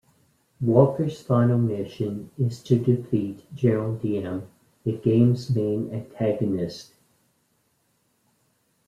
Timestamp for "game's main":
4.97-5.91